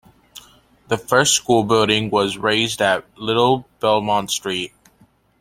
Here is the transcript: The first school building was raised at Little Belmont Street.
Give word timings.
The 0.87 0.97
first 0.97 1.35
school 1.35 1.63
building 1.63 2.09
was 2.09 2.35
raised 2.35 2.81
at 2.81 3.05
Little 3.19 3.67
Belmont 3.79 4.31
Street. 4.31 4.73